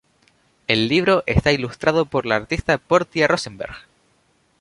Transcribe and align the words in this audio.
El 0.65 0.87
libro 0.87 1.21
está 1.27 1.51
ilustrado 1.51 2.05
por 2.05 2.25
la 2.25 2.35
artista 2.35 2.79
Portia 2.79 3.27
Rosenberg. 3.27 3.75